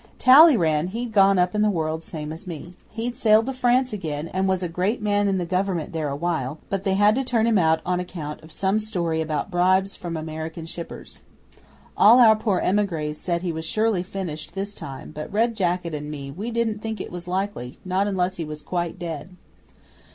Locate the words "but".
6.71-6.83, 15.11-15.31